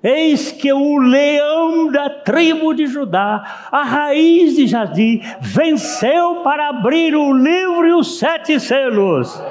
[0.03, 7.15] Eis que o leão da tribo de Judá, a raiz de Jadi, venceu para abrir
[7.15, 9.41] o livro e os sete selos.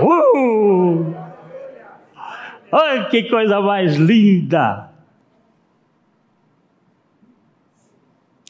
[0.00, 1.14] Uh!
[2.72, 4.90] Olha que coisa mais linda!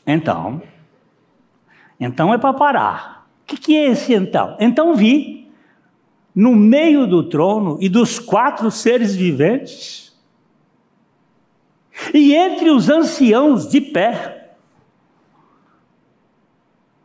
[0.07, 0.63] Então,
[1.99, 3.29] então é para parar.
[3.43, 4.57] O que, que é esse então?
[4.59, 5.49] Então vi
[6.35, 10.10] no meio do trono e dos quatro seres viventes,
[12.15, 14.57] e entre os anciãos de pé,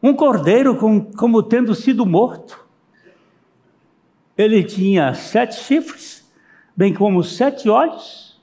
[0.01, 2.63] um cordeiro com, como tendo sido morto.
[4.37, 6.29] Ele tinha sete chifres,
[6.75, 8.39] bem como sete olhos,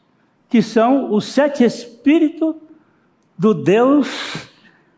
[0.49, 2.57] que são os sete espíritos
[3.39, 4.49] do Deus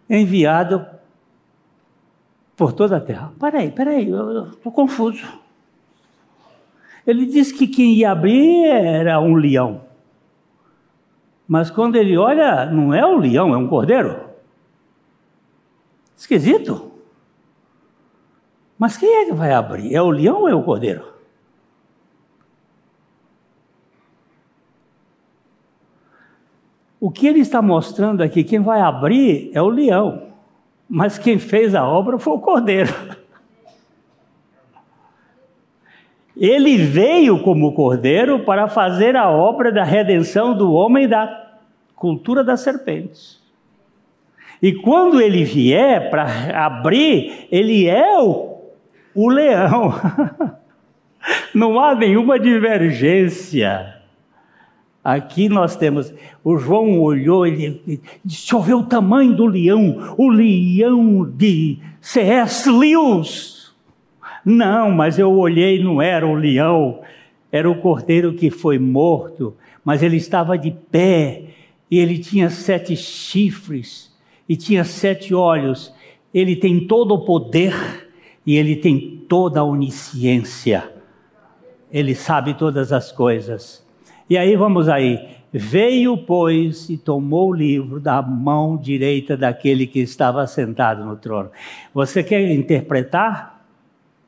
[0.09, 0.87] enviado
[2.57, 3.33] por toda a terra.
[3.39, 5.27] Peraí, peraí, eu estou confuso.
[7.07, 9.84] Ele disse que quem ia abrir era um leão.
[11.47, 14.31] Mas quando ele olha, não é um leão, é um cordeiro.
[16.17, 16.91] Esquisito.
[18.79, 19.95] Mas quem é que vai abrir?
[19.95, 21.15] É o leão ou é o cordeiro?
[26.99, 30.33] O que ele está mostrando aqui, quem vai abrir é o leão,
[30.89, 32.91] mas quem fez a obra foi o cordeiro.
[36.37, 41.53] Ele veio como cordeiro para fazer a obra da redenção do homem da
[41.95, 43.41] cultura das serpentes.
[44.61, 46.25] E quando ele vier para
[46.65, 48.63] abrir, ele é o,
[49.15, 49.95] o leão.
[51.55, 53.95] Não há nenhuma divergência.
[55.03, 56.13] Aqui nós temos,
[56.43, 61.79] o João olhou, ele disse: deixa eu ver o tamanho do leão, o leão de
[62.01, 62.71] C.S.
[62.71, 63.64] Lewis.
[64.45, 67.01] Não, mas eu olhei, não era o leão,
[67.51, 71.45] era o cordeiro que foi morto, mas ele estava de pé,
[71.91, 74.13] e ele tinha sete chifres,
[74.49, 75.95] e tinha sete olhos.
[76.33, 78.11] Ele tem todo o poder,
[78.47, 80.91] e ele tem toda a onisciência.
[81.91, 83.87] Ele sabe todas as coisas.
[84.29, 85.29] E aí vamos aí.
[85.53, 91.51] Veio, pois, e tomou o livro da mão direita daquele que estava sentado no trono.
[91.95, 93.54] Você quer interpretar?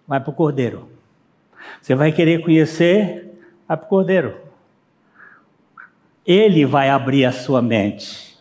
[0.07, 0.89] Vai para o cordeiro.
[1.81, 4.35] Você vai querer conhecer, vai para o cordeiro.
[6.25, 8.37] Ele vai abrir a sua mente,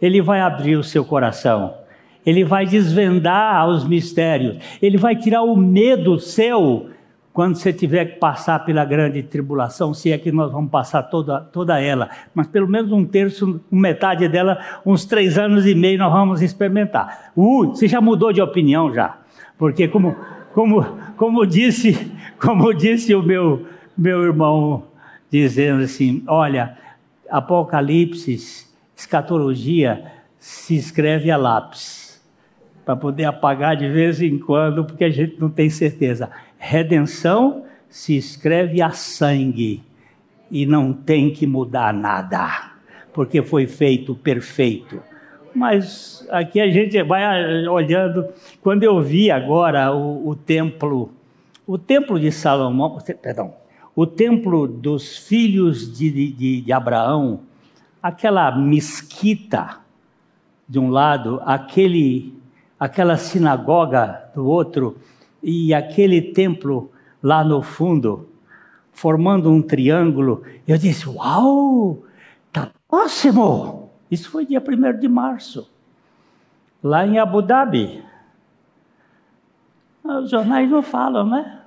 [0.00, 1.74] ele vai abrir o seu coração,
[2.24, 6.90] ele vai desvendar os mistérios, ele vai tirar o medo seu
[7.34, 11.40] quando você tiver que passar pela grande tribulação, se é que nós vamos passar toda,
[11.40, 14.56] toda ela, mas pelo menos um terço, metade dela,
[14.86, 17.32] uns três anos e meio nós vamos experimentar.
[17.34, 19.18] Ui, você já mudou de opinião já,
[19.58, 20.14] porque como
[20.54, 20.82] como,
[21.16, 23.66] como disse, como disse o meu,
[23.98, 24.84] meu irmão,
[25.28, 26.78] dizendo assim: olha,
[27.28, 32.22] Apocalipse, escatologia, se escreve a lápis,
[32.84, 36.30] para poder apagar de vez em quando, porque a gente não tem certeza.
[36.56, 39.82] Redenção se escreve a sangue
[40.50, 42.74] e não tem que mudar nada,
[43.12, 45.02] porque foi feito perfeito.
[45.54, 48.26] Mas aqui a gente vai olhando.
[48.60, 51.12] Quando eu vi agora o, o templo,
[51.66, 53.54] o templo de Salomão, perdão,
[53.94, 57.40] o templo dos filhos de, de, de Abraão,
[58.02, 59.78] aquela mesquita
[60.68, 62.34] de um lado, aquele,
[62.78, 64.96] aquela sinagoga do outro
[65.40, 66.90] e aquele templo
[67.22, 68.28] lá no fundo,
[68.92, 70.42] formando um triângulo.
[70.66, 72.02] Eu disse: Uau,
[72.48, 73.83] está próximo!
[74.14, 75.68] Isso foi dia 1 de março,
[76.80, 78.00] lá em Abu Dhabi.
[80.04, 81.62] Os jornais não falam, né?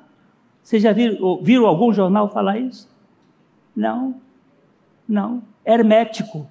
[0.63, 2.89] Vocês já viram, viram algum jornal falar isso?
[3.75, 4.21] Não,
[5.05, 5.43] não.
[5.65, 6.47] Hermético.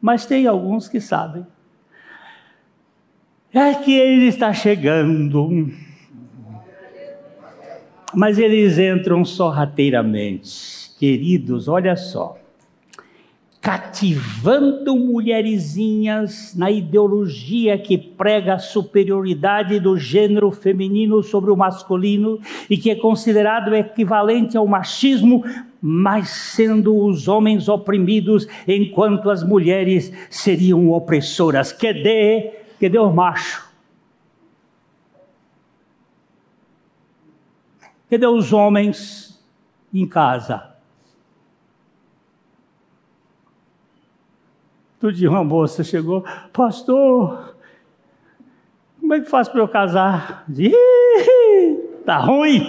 [0.00, 1.46] Mas tem alguns que sabem.
[3.54, 5.70] É que ele está chegando.
[8.12, 10.90] Mas eles entram sorrateiramente.
[10.98, 12.41] Queridos, olha só
[13.62, 22.76] cativando mulherzinhas na ideologia que prega a superioridade do gênero feminino sobre o masculino e
[22.76, 25.44] que é considerado equivalente ao machismo,
[25.80, 31.72] mas sendo os homens oprimidos enquanto as mulheres seriam opressoras.
[31.72, 32.50] Cadê,
[32.80, 33.70] cadê o macho?
[38.10, 39.40] Cadê os homens
[39.94, 40.71] em casa?
[45.02, 47.56] Outro dia uma moça chegou, pastor,
[49.00, 50.44] como é que faz para eu casar?
[50.48, 50.72] Ih,
[52.06, 52.62] tá ruim.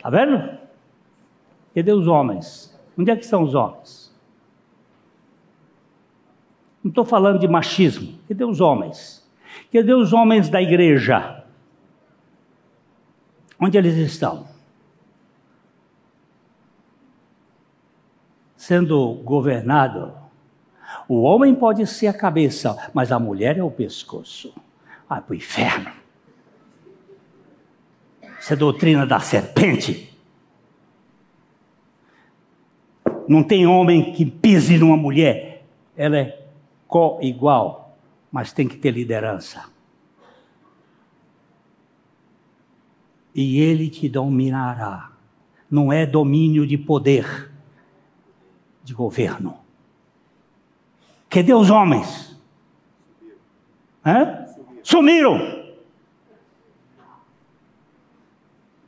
[0.00, 0.56] Tá vendo?
[1.74, 2.80] Cadê os homens?
[2.96, 4.16] Onde é que estão os homens?
[6.82, 8.20] Não estou falando de machismo.
[8.28, 9.28] Cadê os homens?
[9.72, 11.44] Cadê os homens da igreja?
[13.60, 14.47] Onde eles estão?
[18.68, 20.12] Sendo governado.
[21.08, 24.52] O homem pode ser a cabeça, mas a mulher é o pescoço.
[25.08, 25.90] Vai para o inferno.
[28.38, 30.14] Isso é doutrina da serpente.
[33.26, 35.64] Não tem homem que pise numa mulher.
[35.96, 36.46] Ela é
[36.86, 37.96] co-igual,
[38.30, 39.64] mas tem que ter liderança.
[43.34, 45.10] E ele te dominará.
[45.70, 47.47] Não é domínio de poder
[48.88, 49.54] de governo.
[51.28, 52.34] Cadê os homens?
[54.04, 54.46] Hã?
[54.82, 55.38] Sumiram.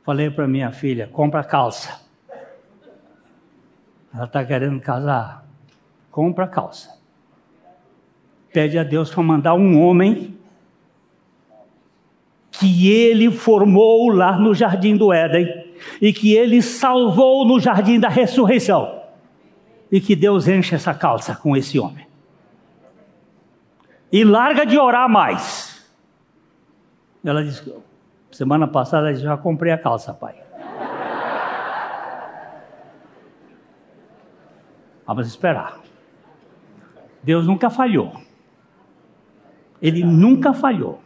[0.03, 2.01] Falei para minha filha: compra calça.
[4.11, 5.45] Ela está querendo casar.
[6.09, 6.99] Compra calça.
[8.51, 10.35] Pede a Deus para mandar um homem
[12.49, 18.09] que ele formou lá no jardim do Éden e que ele salvou no jardim da
[18.09, 19.00] ressurreição
[19.91, 22.07] e que Deus enche essa calça com esse homem.
[24.11, 25.91] E larga de orar mais.
[27.23, 27.73] Ela disse:
[28.31, 30.41] semana passada já comprei a calça, pai.
[35.05, 35.79] Vamos esperar.
[37.21, 38.13] Deus nunca falhou.
[39.81, 41.01] Ele nunca falhou.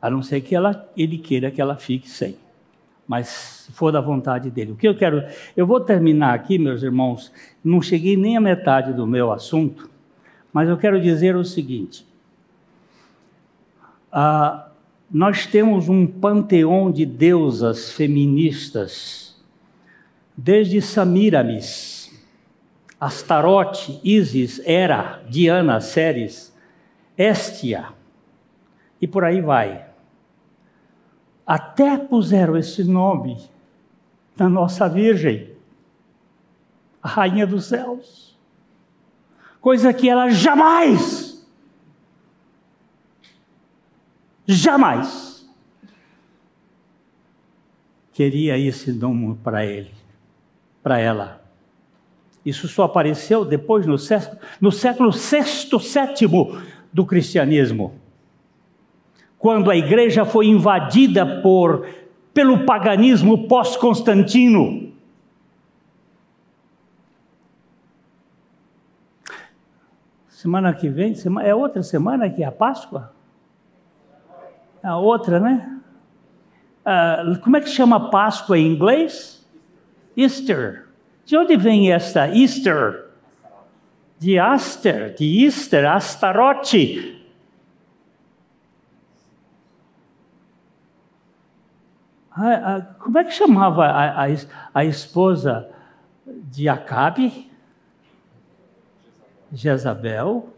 [0.00, 2.38] A não ser que ela, ele queira que ela fique sem
[3.06, 4.72] mas se for da vontade dele.
[4.72, 5.22] O que eu quero,
[5.56, 7.32] eu vou terminar aqui, meus irmãos,
[7.62, 9.90] não cheguei nem à metade do meu assunto,
[10.52, 12.06] mas eu quero dizer o seguinte:
[14.10, 14.68] ah,
[15.10, 19.40] nós temos um panteão de deusas feministas,
[20.36, 22.10] desde Samiramis,
[22.98, 26.54] Astarote, Isis, Hera, Diana, Ceres,
[27.18, 27.88] Estia,
[29.00, 29.93] e por aí vai
[31.46, 33.38] até puseram esse nome
[34.36, 35.54] na nossa Virgem,
[37.02, 38.38] a Rainha dos Céus,
[39.60, 41.46] coisa que ela jamais,
[44.46, 45.48] jamais
[48.12, 49.92] queria esse nome para ele,
[50.82, 51.42] para ela.
[52.44, 56.60] Isso só apareceu depois no século, no século sexto, sétimo
[56.92, 58.03] do cristianismo
[59.44, 61.86] quando a igreja foi invadida por
[62.32, 64.90] pelo paganismo pós-Constantino.
[70.30, 73.12] Semana que vem, é outra semana que é a Páscoa?
[74.82, 75.78] A outra, né?
[76.80, 79.46] Uh, como é que chama Páscoa em inglês?
[80.16, 80.86] Easter.
[81.26, 83.10] De onde vem esta Easter?
[84.18, 87.23] De Aster, de Easter, Astarote.
[92.34, 94.26] A, a, como é que chamava a,
[94.74, 95.70] a, esposa
[96.26, 97.48] de Acabe?
[99.52, 100.48] Jezabel.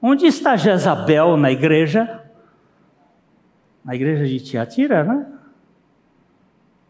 [0.00, 2.24] Onde está Jezabel na igreja?
[3.84, 5.26] Na igreja de Tiatira, né?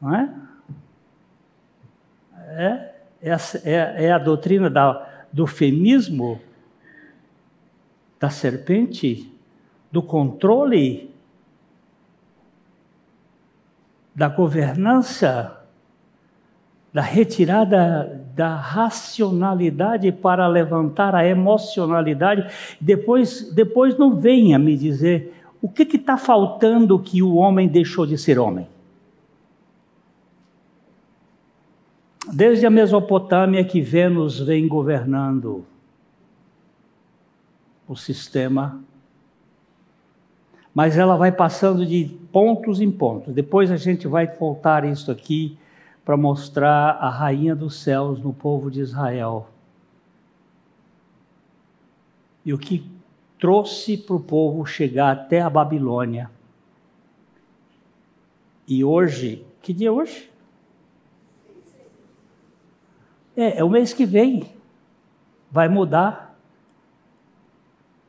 [0.01, 0.35] Não é?
[2.49, 6.41] É, é, é a doutrina da, do feminismo,
[8.21, 9.33] da serpente,
[9.91, 11.13] do controle,
[14.17, 15.61] da governança,
[16.91, 22.51] da retirada da racionalidade para levantar a emocionalidade.
[22.81, 28.17] Depois, depois não venha me dizer o que está faltando que o homem deixou de
[28.17, 28.67] ser homem.
[32.33, 35.65] Desde a Mesopotâmia que Vênus vem governando
[37.87, 38.81] o sistema,
[40.77, 43.33] mas ela vai passando de pontos em pontos.
[43.33, 45.59] Depois a gente vai voltar isso aqui
[46.05, 49.49] para mostrar a rainha dos céus no povo de Israel.
[52.45, 52.87] E o que
[53.39, 56.31] trouxe para o povo chegar até a Babilônia.
[58.69, 60.31] E hoje, que dia é hoje?
[63.35, 64.45] É, é o mês que vem.
[65.51, 66.39] Vai mudar.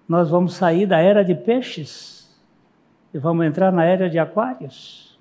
[0.05, 2.16] Nós vamos sair da era de peixes
[3.13, 5.17] e vamos entrar na era de aquários.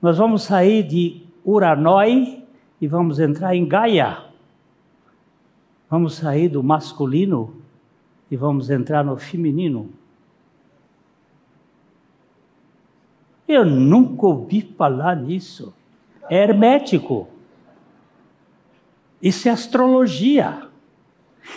[0.00, 2.44] Nós vamos sair de Uranói
[2.80, 4.24] e vamos entrar em Gaia.
[5.90, 7.54] Vamos sair do masculino
[8.30, 9.90] e vamos entrar no feminino.
[13.46, 15.74] Eu nunca ouvi falar nisso.
[16.28, 17.28] É hermético.
[19.22, 20.68] Isso é astrologia.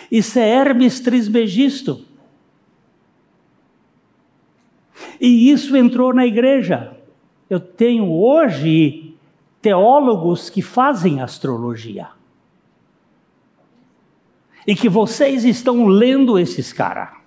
[0.09, 2.05] Isso é Hermes Trismegisto.
[5.21, 6.97] E isso entrou na igreja.
[7.47, 9.15] Eu tenho hoje
[9.61, 12.09] teólogos que fazem astrologia.
[14.65, 17.21] E que vocês estão lendo esses caras.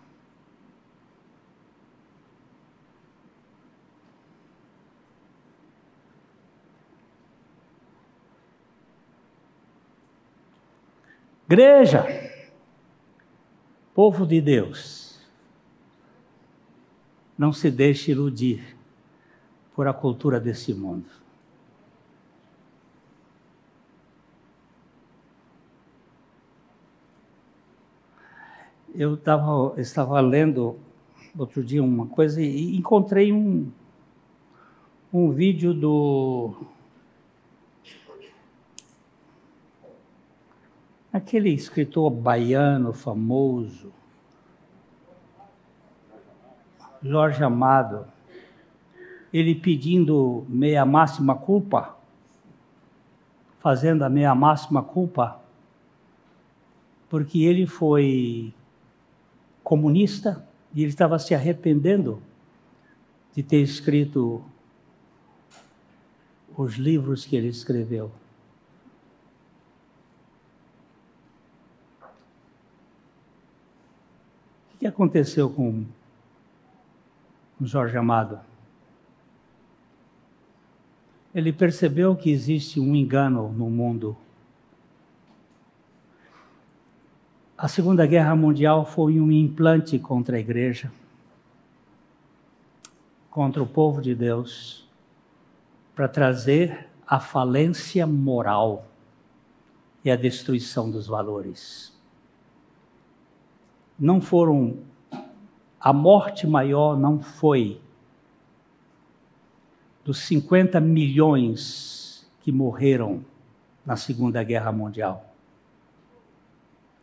[11.47, 12.05] Igreja,
[13.95, 15.03] povo de Deus,
[17.37, 18.76] não se deixe iludir
[19.74, 21.07] por a cultura desse mundo.
[28.95, 30.78] Eu tava, estava lendo
[31.37, 33.70] outro dia uma coisa e encontrei um,
[35.12, 36.55] um vídeo do
[41.14, 43.93] Aquele escritor baiano famoso,
[47.05, 48.07] Jorge Amado,
[49.30, 51.94] ele pedindo meia máxima culpa,
[53.61, 55.38] fazendo a meia máxima culpa,
[57.11, 58.55] porque ele foi
[59.62, 62.22] comunista e ele estava se arrependendo
[63.34, 64.42] de ter escrito
[66.57, 68.11] os livros que ele escreveu.
[74.84, 75.86] que aconteceu com
[77.67, 78.41] Jorge Amado?
[81.35, 84.17] Ele percebeu que existe um engano no mundo.
[87.57, 90.93] A Segunda Guerra Mundial foi um implante contra a igreja,
[93.31, 94.89] contra o povo de Deus,
[95.95, 98.87] para trazer a falência moral
[100.05, 101.95] e a destruição dos valores
[103.99, 104.79] não foram.
[105.85, 107.78] A morte maior não foi
[110.03, 113.22] dos 50 milhões que morreram
[113.85, 115.26] na Segunda Guerra Mundial.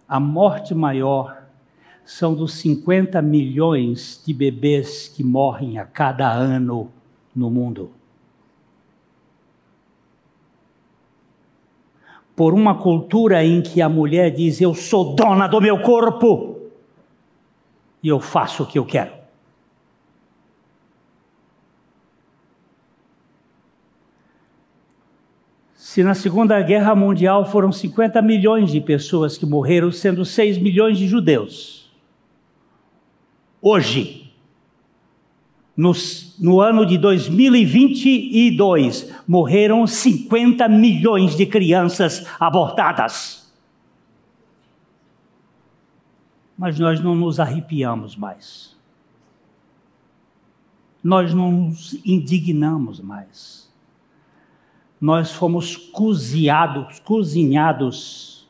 [0.09, 1.43] A morte maior
[2.03, 6.91] são dos 50 milhões de bebês que morrem a cada ano
[7.35, 7.91] no mundo.
[12.35, 16.60] Por uma cultura em que a mulher diz: Eu sou dona do meu corpo
[18.03, 19.21] e eu faço o que eu quero.
[25.91, 30.97] Se na Segunda Guerra Mundial foram 50 milhões de pessoas que morreram, sendo 6 milhões
[30.97, 31.91] de judeus,
[33.61, 34.31] hoje,
[35.75, 35.91] no,
[36.39, 43.40] no ano de 2022, morreram 50 milhões de crianças abortadas.
[46.61, 48.77] Mas nós não nos arrepiamos mais.
[51.03, 53.67] nós não nos indignamos mais.
[54.99, 58.47] Nós fomos cozinhados, cozinhados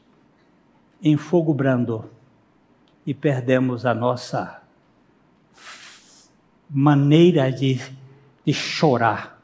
[1.02, 2.12] em fogo brando
[3.06, 4.62] e perdemos a nossa
[6.70, 7.80] maneira de,
[8.46, 9.42] de chorar.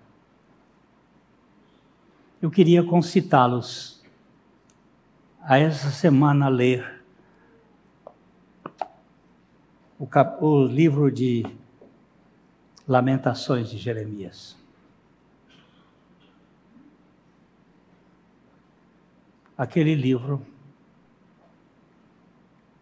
[2.42, 4.04] Eu queria concitá-los
[5.42, 6.97] a essa semana ler
[10.00, 11.46] o, cap, o livro de
[12.88, 14.56] Lamentações de Jeremias.
[19.58, 20.46] Aquele livro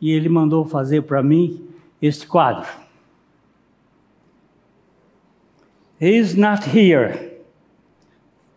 [0.01, 1.68] e ele mandou fazer para mim
[2.01, 2.66] este quadro.
[6.01, 7.43] He is not here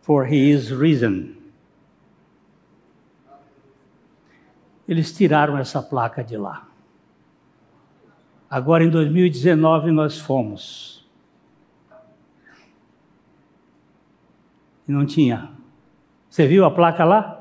[0.01, 1.35] for he is risen.
[4.87, 6.65] Eles tiraram essa placa de lá.
[8.49, 11.05] Agora em 2019 nós fomos.
[14.87, 15.51] E não tinha.
[16.29, 17.40] Você viu a placa lá?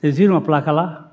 [0.00, 1.12] Vocês viram a placa lá?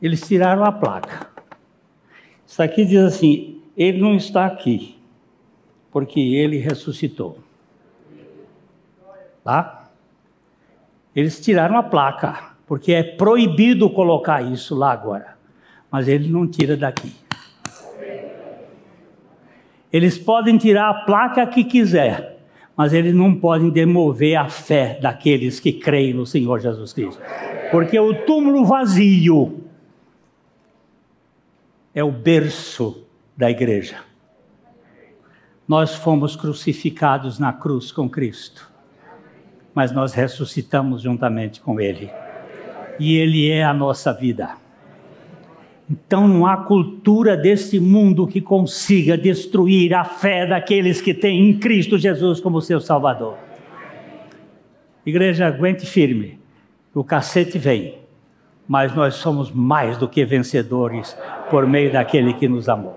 [0.00, 1.28] Eles tiraram a placa.
[2.46, 4.98] Isso aqui diz assim: ele não está aqui
[5.90, 7.38] porque ele ressuscitou.
[9.44, 9.90] Tá?
[11.14, 15.36] Eles tiraram a placa, porque é proibido colocar isso lá agora.
[15.90, 17.14] Mas ele não tira daqui.
[19.92, 22.35] Eles podem tirar a placa que quiser,
[22.76, 27.20] mas eles não podem demover a fé daqueles que creem no Senhor Jesus Cristo.
[27.70, 29.64] Porque o túmulo vazio
[31.94, 33.04] é o berço
[33.36, 34.06] da igreja
[35.66, 38.70] nós fomos crucificados na cruz com Cristo,
[39.74, 42.10] mas nós ressuscitamos juntamente com Ele.
[43.00, 44.54] E Ele é a nossa vida.
[45.88, 51.58] Então não há cultura desse mundo que consiga destruir a fé daqueles que têm em
[51.58, 53.36] Cristo Jesus como seu Salvador.
[55.04, 56.40] Igreja, aguente firme.
[56.92, 57.98] O cacete vem,
[58.66, 61.16] mas nós somos mais do que vencedores
[61.50, 62.95] por meio daquele que nos amou.